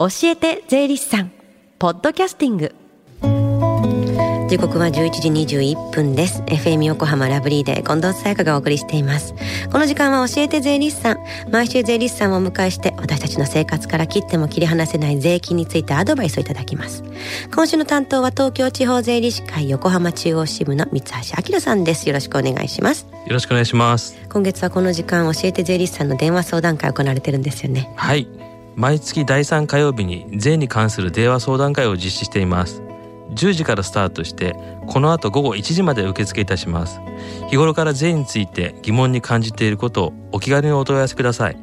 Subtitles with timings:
[0.00, 1.30] 教えて税理士さん
[1.78, 2.74] ポッドキャスティング。
[4.48, 6.40] 時刻は11時21分です。
[6.44, 9.34] FM 横浜ラブリーで近藤沙耶香がお送りしています。
[9.70, 11.18] この時間は教えて税理士さん。
[11.52, 17.04] 毎週税理士さんをお迎えして私たちの生活から切っても切り離せない税金についてアドバイスをいただきます。
[17.54, 21.08] 今週の担当は東京地方税理士会横浜中央支部の三橋
[21.52, 22.08] 明さんです。
[22.08, 23.06] よろしくお願いします。
[23.26, 24.16] よろしくお願いします。
[24.32, 27.92] 今月はこの時間教えて税理士さんの電話相談会行われてるんですよね。
[27.96, 32.82] はい毎月第3火曜日に税に関する電話相談会を実施しています。
[33.34, 34.56] 10時からスタートして
[34.88, 37.00] この後午後1時まで受付いたします。
[37.48, 41.56] 日頃から税について疑問に感じていることをお気軽にお問い合わせください。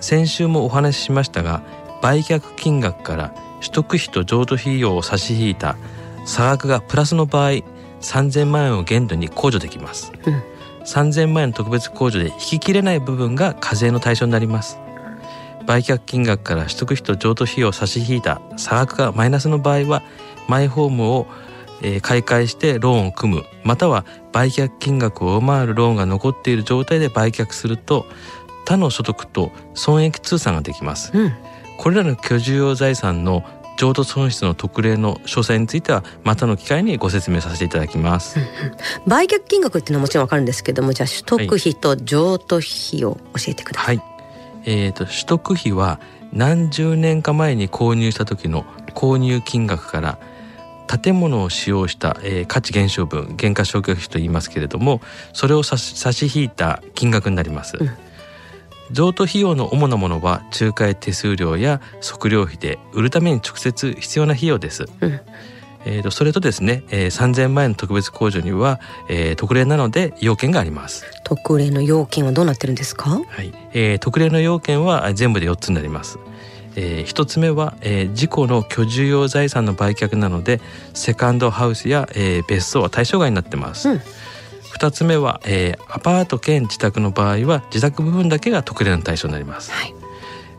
[0.00, 1.62] 先週もお話ししましたが
[2.02, 5.76] 売却金額から取得費と譲渡費用を差し引いた
[6.24, 7.62] 差額がプラスの場合
[8.02, 10.42] 3000万円を限度に控除できます、うん、
[10.84, 14.78] 3000万円の特別控除で引ききれない部分が課税の対象になります。
[15.66, 20.02] 売却金額から取得費と譲渡費用を差し引いた差額がマイナスの場合は
[20.48, 21.26] マイホームを
[22.02, 28.06] 買い替えしてローンを組むまたは売却金額を上回るローンが残っている状態で売却すると
[28.64, 31.32] 他の所得と損益通算ができます、うん、
[31.78, 33.44] これらの居住用財産の
[33.82, 38.50] 譲渡損失の特例の詳細についてはまたの機会にご説明させていただきます、うんうん、
[39.08, 44.06] 売却金額っていうのはもちろんわかるんですけどもじゃあ取得費と譲渡費を教えてください、はい。
[44.66, 45.98] えーと、取得費は
[46.32, 50.18] 何十年か前に購入した時の購入金額から
[50.86, 55.00] 建物を使用した、えー、価値減少分減価償却費と言いますけれども
[55.32, 57.90] それを差し引いた金額になります、うん、
[58.90, 65.20] 譲渡費用の主なものは仲介手数料や測量費で売るために直接必要な費用です、うん。
[65.84, 71.04] えーと、それとですね、えー、3000万円の特別控除には、えー、特例なので要件があります。
[71.24, 73.10] 特例の要件はどうなってるんですか？
[73.10, 76.18] はい、えー、特例の要件は全部で4つになります。
[76.74, 80.60] えー、1つ目は、えー、自己の居住用財産の売却なので
[80.94, 84.00] セカンドハウスや、えー、別荘は対象外になってます、うん、
[84.72, 89.94] 2つ目は、えー、アパート兼自宅の場合は自宅部分だけが特例の対象になります、はい。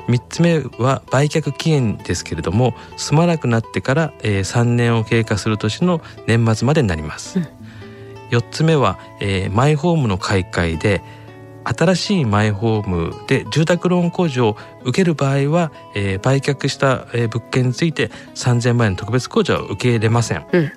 [0.08, 7.46] 3つ目は売却期限ですけれども住まなくなってから、えー、3年を経過する年の年末までになります、うん、
[8.30, 11.02] 4つ目は、えー、マイホームの買い替えで
[11.64, 20.72] 新しいマイホームで住宅ローン控除を受ける場合は、えー、売却した、えー、物件について3,000万円の特別控除は受け入れません、うん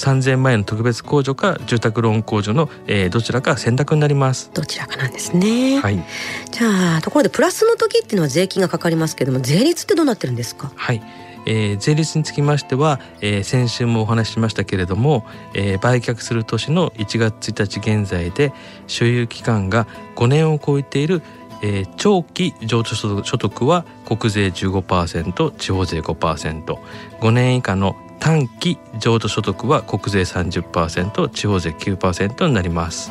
[0.00, 4.50] 3000万円の特別控除か住宅ローン控除の、えー、どちらか選択になります。
[4.54, 5.80] どちらかなんですね。
[5.80, 6.02] はい。
[6.50, 10.72] じゃあところでプラスの時っていうのは税金がかかりますけども税率ってどうなってるんですか？
[10.74, 11.02] はい。
[11.46, 15.24] えー、税率につきましては、えー、先週もお話ししましたけれども、
[15.54, 18.52] えー、売却する年の1月1日現在で
[18.86, 19.86] 所有期間が
[20.16, 21.22] 5年を超えている
[21.62, 33.10] えー、長期譲渡所得は国税15%地方税 5%5 年以下の短期譲渡所得は国税30%地方税9%になります。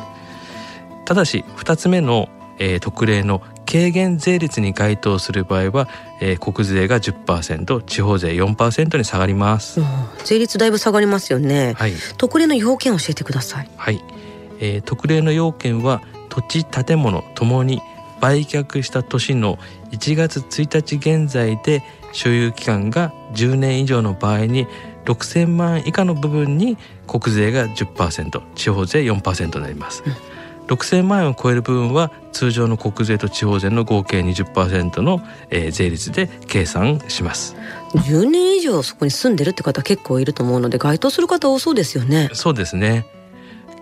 [1.04, 2.28] ただし2つ目の、
[2.58, 5.88] えー、特例の軽減税率に該当する場合は、
[6.20, 9.80] えー、国税が10%地方税4%に下がります、
[10.24, 13.70] 税率だいぶ下がりますよね、はい、特例の要件を教えてください。
[13.76, 14.02] はい、
[14.60, 17.80] えー、特例の要件は土地建物ともに
[18.20, 19.58] 売却した年の
[19.92, 24.66] 1月1日現在で所有期間が10年以上の場合に
[25.04, 26.76] 6000万以下の部分に
[27.06, 30.12] 国税が10%地方税4%になります、うん、
[30.66, 35.20] 6000万円を超える部分は通常の国税と地方税の合計20%の、
[35.50, 37.56] えー、税率で計算します。
[37.94, 42.30] 10年以上そこに住んでるって方結構いると思うので該当する方多そうですよね。
[42.34, 43.04] そうですね。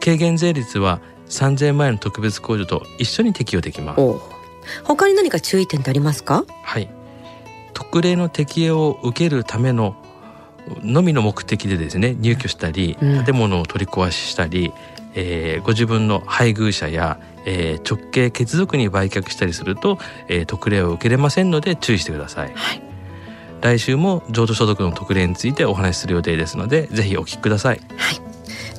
[0.00, 4.00] 軽減税率は3000万円の特別控除と一緒に適用できます。
[4.84, 6.44] 他に何か注意点ってありますか？
[6.62, 6.88] はい。
[7.74, 9.94] 特例の適用を受けるための
[10.82, 14.72] のみの目的でですね入居したり、うん、建物を取り壊ししたり、
[15.14, 19.98] えー、ご自分の配偶者や、えー、直系血族に売却したりすると、
[20.28, 22.52] えー、特例を受けれませんので注意してください。
[22.54, 22.82] はい
[23.60, 27.80] 来週も譲渡所得の特例についてお話しする予定ですのでぜひお聞きください。
[27.96, 28.27] はい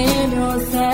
[0.00, 0.89] in yourself.